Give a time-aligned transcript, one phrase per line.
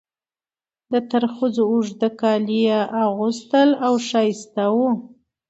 [0.91, 4.89] د ترخزو اوږده کالي یې اغوستل او ښایسته وو.